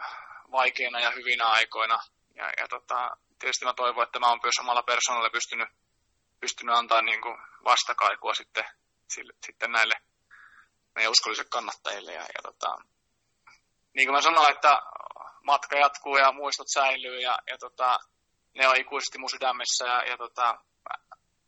[0.51, 1.99] vaikeina ja hyvinä aikoina.
[2.35, 5.69] Ja, ja tota, tietysti mä toivon, että mä oon myös omalla persoonalla pystynyt,
[6.39, 8.65] pystynyt antaa niin kuin vastakaikua sitten,
[9.07, 9.95] sille, sitten näille
[10.95, 12.13] meidän uskollisille kannattajille.
[12.13, 12.75] Ja, ja tota,
[13.93, 14.81] niin kuin mä sanoin, että
[15.43, 17.99] matka jatkuu ja muistot säilyy ja, ja tota,
[18.53, 20.57] ne on ikuisesti mun sydämessä ja, ja tota,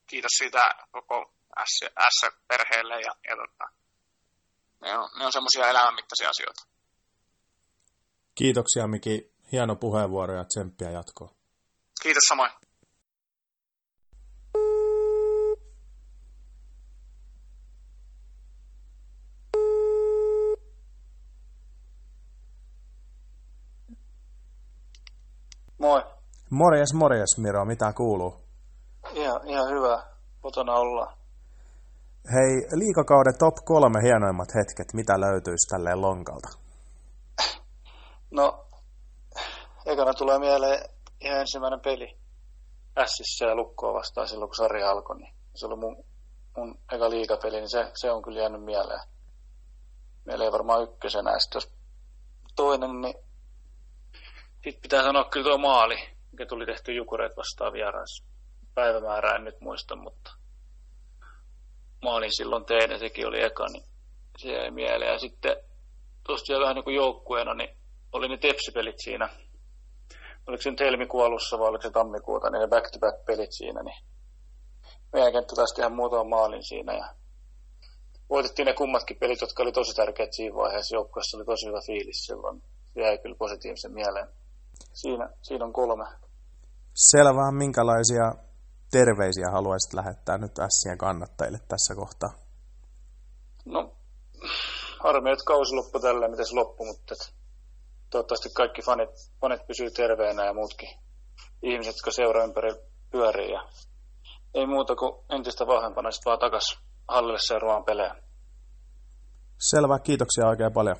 [0.07, 1.33] kiitos siitä koko
[1.65, 3.65] S-perheelle ja, ja tota,
[4.81, 6.67] ne on, ne on semmoisia elämänmittaisia asioita.
[8.35, 11.29] Kiitoksia Miki, hieno puheenvuoro ja tsemppiä jatkoa.
[12.03, 12.51] Kiitos samoin.
[25.77, 26.03] Moi.
[26.49, 28.46] Morjes, morjes Miro, mitä kuuluu?
[29.13, 30.03] Ihan, ihan hyvä.
[30.41, 31.17] Kotona ollaan.
[32.33, 36.47] Hei, liikakauden top kolme hienoimmat hetket, mitä löytyisi tälleen lonkalta?
[38.31, 38.65] No,
[39.85, 40.89] ekana tulee mieleen
[41.21, 42.17] ihan ensimmäinen peli
[42.97, 45.17] Ässissä ja Lukkoa vastaan silloin, kun sarja alkoi.
[45.17, 46.05] Niin se oli mun,
[46.57, 49.01] mun eka liikapeli, niin se, se on kyllä jäänyt mieleen.
[50.25, 51.31] Mieleen varmaan ykkösenä.
[51.31, 51.61] Ja sitten
[52.55, 53.15] toinen, niin
[54.63, 55.95] sitten pitää sanoa kyllä tuo maali,
[56.31, 58.26] mikä tuli tehty Jukureet vastaan vieraissa.
[58.77, 60.31] Päivämäärää en nyt muista, mutta
[62.01, 63.85] maalin silloin tein ja sekin oli eka, niin
[64.37, 65.13] se jäi mieleen.
[65.13, 65.55] Ja sitten
[66.27, 67.77] tosiaan vähän niin kuin joukkueena, niin
[68.13, 69.29] oli ne tepsipelit siinä
[70.47, 73.99] oliko se nyt helmikuun alussa vai oliko se tammikuuta, niin ne back-to-back-pelit siinä, niin
[75.13, 77.07] meidän kenttä taas ihan muutaman maalin siinä ja
[78.29, 80.95] voitettiin ne kummatkin pelit, jotka oli tosi tärkeät siinä vaiheessa.
[80.95, 82.61] Joukkueessa oli tosi hyvä fiilis silloin.
[82.93, 84.27] Se jäi kyllä positiivisen mieleen.
[84.93, 86.05] Siinä, siinä on kolme.
[86.93, 88.46] Selvä, minkälaisia
[88.91, 92.29] terveisiä haluaisit lähettää nyt Sien kannattajille tässä kohtaa?
[93.65, 93.95] No,
[94.99, 97.15] harmi, että kausi loppui tällä, miten se loppui, mutta
[98.09, 99.09] toivottavasti kaikki fanit,
[99.41, 100.89] fanit pysyy terveenä ja muutkin
[101.61, 102.69] ihmiset, jotka seuraa ympäri
[103.11, 103.51] pyörii.
[103.51, 103.69] Ja
[104.53, 108.15] ei muuta kuin entistä vahvempana sitten vaan takas hallille seuraavaan pelejä.
[109.59, 110.95] Selvä, kiitoksia oikein paljon.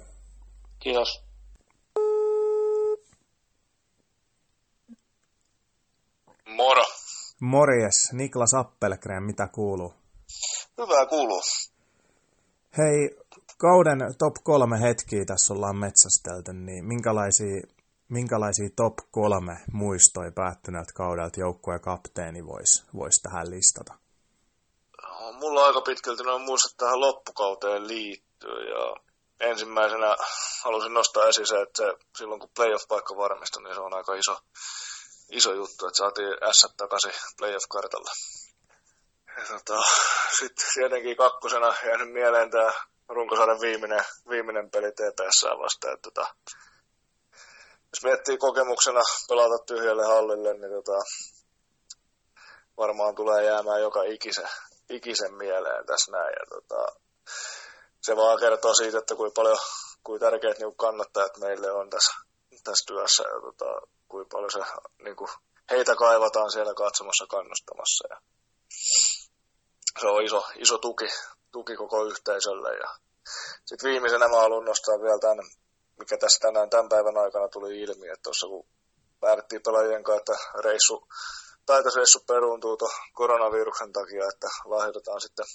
[0.80, 1.24] Kiitos.
[6.48, 6.84] Moro.
[7.56, 9.94] Morjes, Niklas Appelgren, mitä kuuluu?
[10.78, 11.42] Hyvää kuuluu.
[12.78, 13.18] Hei,
[13.58, 17.62] kauden top kolme hetkiä tässä ollaan metsästelty, niin minkälaisia,
[18.10, 23.94] minkälaisia top kolme muistoja päättyneeltä kaudelta joukkueen kapteeni voisi vois tähän listata?
[25.40, 28.96] Mulla on aika pitkälti noin muistot tähän loppukauteen liittyy ja
[29.40, 30.16] ensimmäisenä
[30.64, 34.36] halusin nostaa esiin se, että se, silloin kun playoff-paikka varmistui, niin se on aika iso,
[35.32, 38.12] iso juttu, että saatiin S takaisin playoff-kartalle.
[39.48, 39.82] Tota,
[40.40, 42.72] Sitten tietenkin kakkosena jäänyt mieleen tämä
[43.10, 45.94] runkosarjan viimeinen, viimeinen peli TPS vastaan.
[45.94, 46.36] Että, tota,
[47.94, 51.00] jos miettii kokemuksena pelata tyhjälle hallille, niin tota,
[52.78, 54.50] varmaan tulee jäämään joka ikisen,
[54.90, 56.34] ikisen mieleen tässä näin.
[56.40, 57.00] Ja, tota,
[58.02, 59.58] se vaan kertoo siitä, että kuinka paljon,
[60.04, 62.12] kuinka tärkeät niin kannattajat meille on tässä,
[62.64, 63.66] tässä työssä ja tota,
[64.08, 64.60] kuinka paljon se,
[65.04, 65.30] niin kuin,
[65.72, 68.08] heitä kaivataan siellä katsomassa kannustamassa.
[68.10, 68.22] Ja
[70.02, 71.08] se on iso, iso tuki,
[71.52, 72.78] tuki koko yhteisölle.
[72.78, 72.88] Ja
[73.66, 75.46] sitten viimeisenä mä haluan nostaa vielä tämän,
[76.00, 78.68] mikä tässä tänään tämän päivän aikana tuli ilmi, että tuossa kun
[79.20, 81.08] päätettiin pelaajien kanssa, että reissu,
[81.66, 82.78] taitosreissu peruuntuu
[83.14, 85.46] koronaviruksen takia, että lahjoitetaan sitten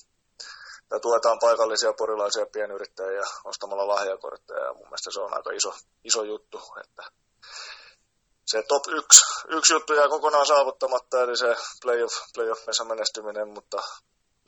[0.92, 4.64] tai tuetaan paikallisia porilaisia pienyrittäjiä ostamalla lahjakortteja.
[4.64, 5.72] Ja mun mielestä se on aika iso,
[6.04, 7.02] iso juttu, että
[8.46, 13.78] se top yksi, yksi juttu jää kokonaan saavuttamatta, eli se playoff, playoffissa menestyminen, mutta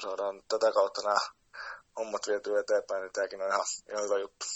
[0.03, 1.17] saadaan tätä kautta nämä
[1.99, 4.47] hommat vietyä eteenpäin, niin tämäkin on ihan, ihan hyvä juttu.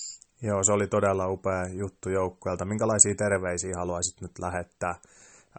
[0.43, 2.65] Joo, se oli todella upea juttu joukkueelta.
[2.65, 4.95] Minkälaisia terveisiä haluaisit nyt lähettää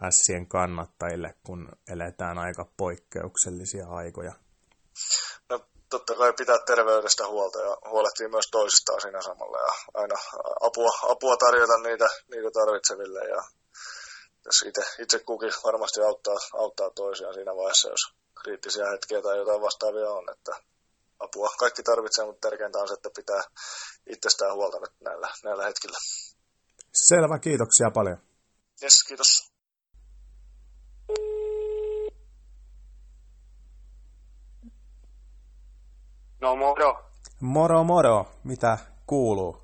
[0.04, 4.34] Ässien kannattajille, kun eletään aika poikkeuksellisia aikoja?
[5.89, 10.15] Totta kai pitää terveydestä huolta ja huolehtii myös toisistaan siinä samalla ja aina
[10.62, 13.43] apua, apua tarjota niitä, niitä tarvitseville ja
[14.45, 18.04] jos itse, itse kukin varmasti auttaa, auttaa toisiaan siinä vaiheessa, jos
[18.41, 20.52] kriittisiä hetkiä tai jotain vastaavia on, että
[21.19, 23.43] apua kaikki tarvitsee, mutta tärkeintä on se, että pitää
[24.10, 25.97] itsestään huolta nyt näillä, näillä hetkillä.
[26.93, 28.17] Selvä, kiitoksia paljon.
[28.84, 29.52] Yes, kiitos.
[36.41, 37.04] No moro.
[37.41, 39.58] Moro moro, mitä kuuluu?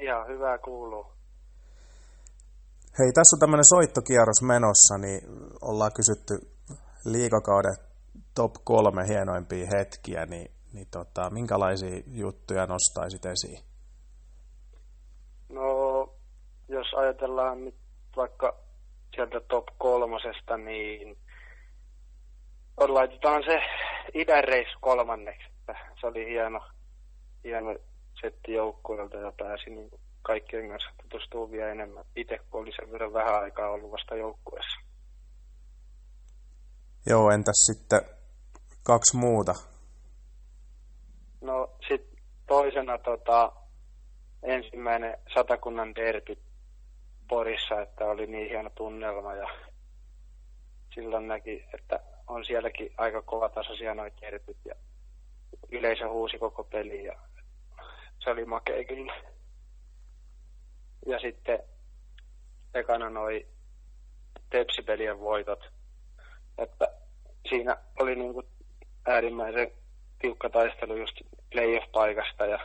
[0.00, 1.06] Ihan hyvää kuuluu.
[2.98, 5.20] Hei, tässä on tämmöinen soittokierros menossa, niin
[5.62, 6.34] ollaan kysytty
[7.04, 7.76] liikakauden
[8.34, 13.64] top kolme hienoimpia hetkiä, niin, niin tota, minkälaisia juttuja nostaisit esiin?
[15.48, 15.68] No,
[16.68, 17.74] jos ajatellaan nyt
[18.16, 18.56] vaikka
[19.14, 21.16] sieltä top kolmosesta, niin
[22.88, 23.60] laitetaan se
[24.14, 25.48] idänreissu kolmanneksi.
[26.00, 26.60] Se oli hieno,
[27.44, 27.76] hieno
[28.20, 29.90] setti joukkueelta ja pääsi niin
[30.22, 32.04] kaikkien kanssa tutustuu vielä enemmän.
[32.16, 34.80] Itse kun oli sen verran vähän aikaa ollut vasta joukkueessa.
[37.06, 38.00] Joo, entäs sitten
[38.82, 39.54] kaksi muuta?
[41.40, 43.52] No sitten toisena tota,
[44.42, 46.36] ensimmäinen satakunnan derby
[47.28, 49.48] Porissa, että oli niin hieno tunnelma ja
[50.94, 54.74] silloin näki, että on sielläkin aika kovatasoisia noita derbyt ja
[55.70, 57.18] yleisö huusi koko peli ja
[58.18, 59.14] se oli makea kyllä.
[61.06, 61.58] Ja sitten
[62.74, 63.46] ekana noi
[64.50, 65.70] tepsipelien voitot,
[66.58, 66.88] että
[67.48, 68.46] siinä oli niin kuin
[69.06, 69.72] äärimmäisen
[70.18, 72.58] tiukka taistelu just playoff-paikasta ja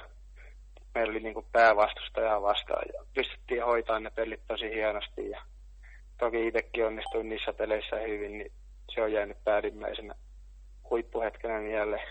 [0.96, 5.42] meillä oli niin kuin päävastustaja vastaan ja pystyttiin hoitamaan ne pelit tosi hienosti ja
[6.20, 8.52] toki itsekin onnistuin niissä peleissä hyvin, niin
[8.94, 10.16] se on jäänyt päällimmäisenä
[10.90, 12.08] huippuhetkenä mieleen.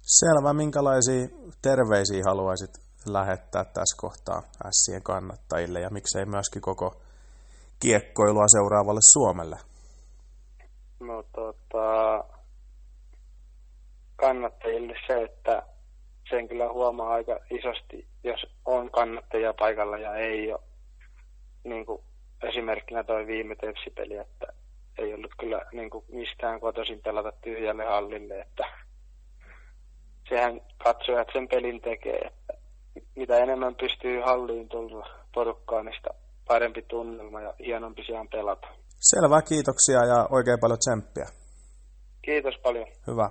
[0.00, 1.28] Selvä, minkälaisia
[1.62, 2.70] terveisiä haluaisit
[3.06, 7.02] lähettää tässä kohtaa Ässien kannattajille ja miksei myöskin koko
[7.80, 9.56] kiekkoilua seuraavalle Suomelle?
[11.00, 12.24] No tota,
[14.16, 15.62] kannattajille se, että
[16.30, 20.60] sen kyllä huomaa aika isosti, jos on kannattajia paikalla ja ei ole.
[21.64, 22.02] Niin kuin
[22.42, 24.46] esimerkkinä toi viime tepsipeli, että
[24.98, 28.64] ei ollut kyllä niin kuin mistään kotoisin pelata tyhjälle hallille, että
[30.28, 32.52] sehän katsojat sen pelin tekee, että
[33.16, 36.10] mitä enemmän pystyy halliin tulla porukkaan, niin sitä
[36.48, 38.66] parempi tunnelma ja hienompi sijaan pelata.
[39.00, 41.26] Selvä, kiitoksia ja oikein paljon tsemppiä.
[42.22, 42.86] Kiitos paljon.
[43.06, 43.30] Hyvä.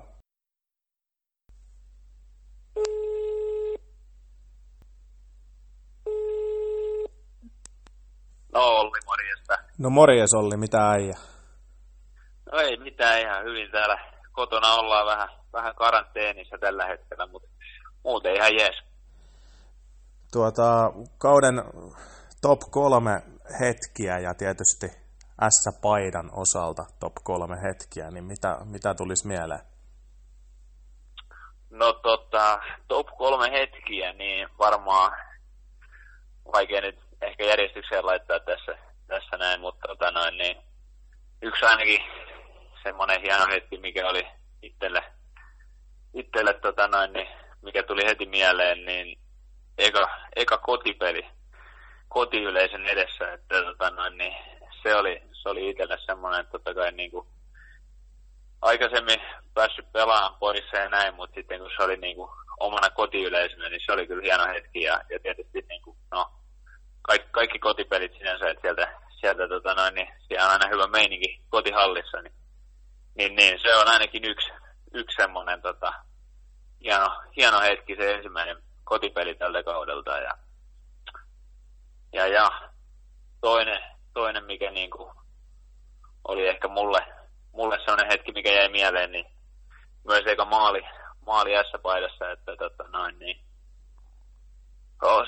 [8.54, 9.54] No Olli, morjesta.
[9.78, 11.31] No morjes Olli, mitä äijä?
[12.52, 14.00] No ei mitään, ihan hyvin täällä
[14.32, 17.50] kotona ollaan vähän, vähän karanteenissa tällä hetkellä, mutta
[18.04, 18.84] muuten ihan jees.
[20.32, 21.64] Tuota, kauden
[22.42, 23.22] top kolme
[23.60, 24.88] hetkiä ja tietysti
[25.50, 29.62] S-paidan osalta top kolme hetkiä, niin mitä, mitä tulisi mieleen?
[31.70, 35.12] No tota, top kolme hetkiä, niin varmaan
[36.54, 38.78] vaikea nyt ehkä järjestykseen laittaa tässä,
[39.08, 40.58] tässä näin, mutta tota noin, niin
[41.42, 42.02] yksi ainakin
[42.84, 44.28] semmoinen hieno hetki, mikä oli
[44.62, 45.04] itselle,
[46.14, 47.28] itselle tota noin, niin
[47.62, 49.20] mikä tuli heti mieleen, niin
[49.78, 51.26] eka, eka kotipeli
[52.08, 54.36] kotiyleisön edessä, että tota noin, niin
[54.84, 57.28] se oli, se oli itselle semmoinen, että totta kai niin kuin,
[58.62, 59.22] aikaisemmin
[59.54, 62.30] päässyt pelaamaan Porissa ja näin, mutta sitten kun se oli niin kuin,
[62.60, 66.32] omana kotiyleisönä, niin se oli kyllä hieno hetki ja, ja tietysti niin kuin, no,
[67.02, 71.42] kaikki, kaikki kotipelit sinänsä, että sieltä, sieltä tota noin, niin siellä on aina hyvä meininki
[71.50, 72.34] kotihallissa, niin,
[73.16, 74.50] niin, niin se on ainakin yksi,
[74.94, 75.94] yksi semmoinen tota,
[76.84, 80.38] hieno, hieno hetki, se ensimmäinen kotipeli tältä kaudelta ja,
[82.14, 82.70] ja, ja
[83.42, 83.84] toinen,
[84.14, 85.14] toinen mikä niin kuin
[86.28, 87.00] oli ehkä mulle,
[87.52, 89.26] mulle sellainen hetki, mikä jäi mieleen, niin
[90.08, 90.82] myös eikä maali,
[91.26, 93.46] maali S-paidassa, että tota noin, niin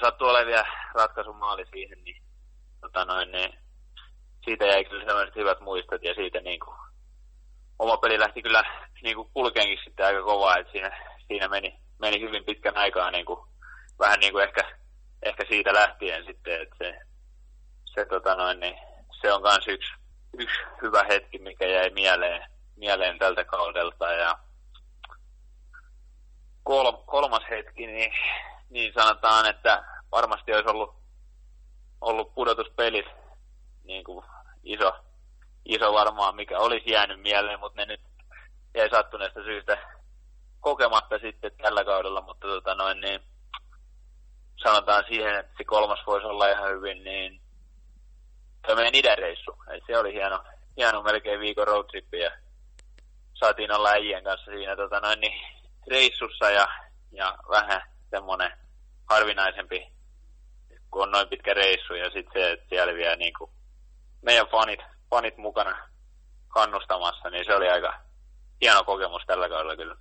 [0.01, 2.23] sattuu olemaan vielä ratkaisumaali siihen, niin,
[2.81, 3.59] tota noin, niin
[4.45, 6.77] siitä jäi kyllä sellaiset hyvät muistot ja siitä niin kuin,
[7.83, 8.63] oma peli lähti kyllä
[9.03, 13.25] niin kuin kulkeenkin sitten aika kovaa, että siinä, siinä meni, meni hyvin pitkän aikaa niin
[13.25, 13.39] kuin,
[13.99, 14.77] vähän niin kuin ehkä,
[15.23, 16.99] ehkä siitä lähtien sitten, että se,
[17.85, 18.75] se, tota noin, niin,
[19.21, 19.93] se on myös yksi,
[20.37, 24.37] yksi hyvä hetki, mikä jäi mieleen, mieleen tältä kaudelta ja
[26.63, 28.11] kol, kolmas hetki, niin,
[28.69, 30.95] niin sanotaan, että varmasti olisi ollut,
[32.01, 33.05] ollut pudotuspelit
[33.83, 34.25] niin kuin
[34.63, 35.02] iso,
[35.65, 38.01] iso varmaan, mikä olisi jäänyt mieleen, mutta ne nyt
[38.75, 39.77] jäi sattuneesta syystä
[40.59, 43.19] kokematta sitten tällä kaudella, mutta tota noin, niin
[44.63, 47.41] sanotaan siihen, että se kolmas voisi olla ihan hyvin, niin
[48.67, 49.55] se meidän idäreissu.
[49.75, 50.43] Et se oli hieno,
[50.77, 52.31] hieno melkein viikon roadtrippi ja
[53.33, 55.41] saatiin olla äijien kanssa siinä tota noin, niin,
[55.87, 56.67] reissussa ja,
[57.11, 58.51] ja vähän semmoinen
[59.09, 59.87] harvinaisempi,
[60.91, 63.51] kun on noin pitkä reissu ja sitten se, että siellä vielä niin kuin
[64.21, 64.79] meidän fanit,
[65.13, 65.89] fanit mukana
[66.47, 67.93] kannustamassa, niin se oli aika
[68.61, 69.95] hieno kokemus tällä kaudella kyllä.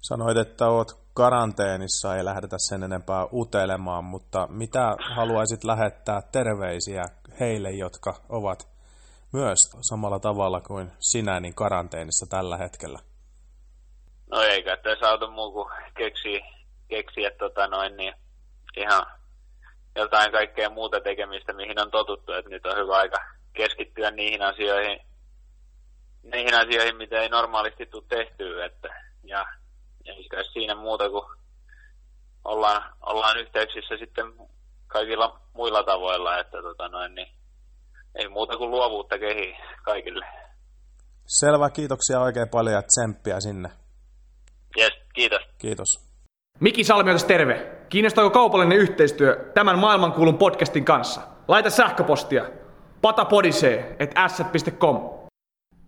[0.00, 7.04] Sanoit, että oot karanteenissa, ei lähdetä sen enempää utelemaan, mutta mitä haluaisit lähettää terveisiä
[7.40, 8.68] heille, jotka ovat
[9.32, 9.58] myös
[9.90, 12.98] samalla tavalla kuin sinä niin karanteenissa tällä hetkellä?
[14.30, 16.40] No eikä tässä auta muu kuin keksiä,
[16.88, 18.14] keksiä tota noin, niin
[18.76, 19.06] ihan
[19.96, 23.18] jotain kaikkea muuta tekemistä, mihin on totuttu, että nyt on hyvä aika
[23.52, 25.00] keskittyä niihin asioihin,
[26.22, 28.88] niihin asioihin, mitä ei normaalisti tule tehtyä, että,
[29.24, 29.46] ja
[30.04, 31.24] ei kai siinä muuta kuin
[32.44, 34.24] ollaan, ollaan yhteyksissä sitten
[34.86, 37.28] kaikilla muilla tavoilla, että tota noin, niin
[38.14, 40.26] ei muuta kuin luovuutta kehi kaikille.
[41.26, 43.70] Selvä, kiitoksia oikein paljon ja tsemppiä sinne.
[44.76, 45.42] Jes, kiitos.
[45.58, 46.12] Kiitos.
[46.60, 47.84] Miki Salmiotas terve.
[47.88, 51.20] Kiinnostaako kaupallinen yhteistyö tämän maailmankuulun podcastin kanssa?
[51.48, 52.44] Laita sähköpostia
[53.02, 55.00] patapodisee.com.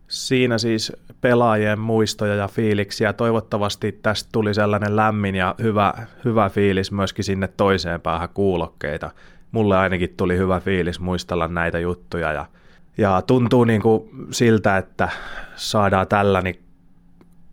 [0.08, 3.12] Siinä siis pelaajien muistoja ja fiiliksiä.
[3.12, 5.94] Toivottavasti tästä tuli sellainen lämmin ja hyvä,
[6.24, 9.10] hyvä fiilis myöskin sinne toiseen päähän kuulokkeita.
[9.52, 12.46] Mulle ainakin tuli hyvä fiilis muistella näitä juttuja ja,
[12.98, 15.08] ja tuntuu niin kuin siltä, että
[15.56, 16.54] saadaan tällainen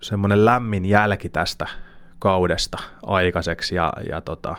[0.02, 1.68] semmoinen lämmin jälki tästä
[2.20, 4.56] kaudesta aikaiseksi ja, ja tota,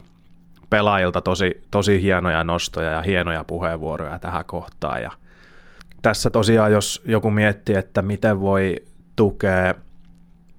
[0.73, 5.11] pelaajilta tosi, tosi hienoja nostoja ja hienoja puheenvuoroja tähän kohtaan ja
[6.03, 8.77] tässä tosiaan, jos joku miettii, että miten voi
[9.17, 9.75] tukea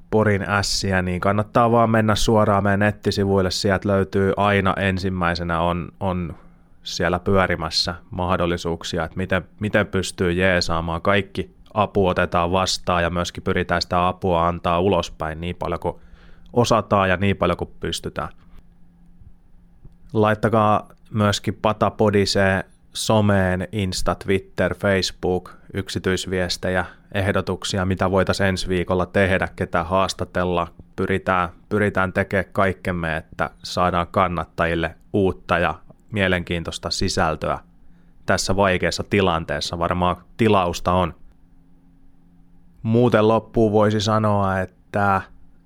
[0.10, 3.52] Porin ässiä, niin kannattaa vaan mennä suoraan meidän nettisivuille.
[3.52, 6.36] Sieltä löytyy aina ensimmäisenä on, on
[6.84, 11.02] siellä pyörimässä mahdollisuuksia, että miten, miten pystyy jeesaamaan.
[11.02, 15.96] Kaikki apu otetaan vastaan ja myöskin pyritään sitä apua antaa ulospäin niin paljon kuin
[16.54, 18.30] osataan ja niin paljon kuin pystytään.
[20.14, 29.84] Laittakaa myöskin Patapodiseen someen, Insta, Twitter, Facebook, yksityisviestejä, ehdotuksia, mitä voitaisiin ensi viikolla tehdä, ketä
[29.84, 30.68] haastatella.
[30.96, 35.76] Pyritään, pyritään tekemään kaikkemme, että saadaan kannattajille uutta ja
[36.12, 37.60] mielenkiintoista sisältöä
[38.26, 39.80] tässä vaikeassa tilanteessa.
[39.80, 41.14] Varmaan tilausta on.
[42.84, 45.22] Muuten loppuun voisi sanoa, että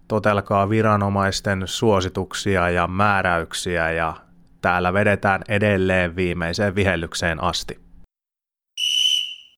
[0.07, 4.13] totelkaa viranomaisten suosituksia ja määräyksiä ja
[4.61, 7.86] täällä vedetään edelleen viimeiseen vihellykseen asti.